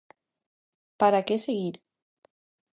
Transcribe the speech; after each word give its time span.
Para 0.99 1.19
que 1.27 1.35
seguir? 1.45 1.75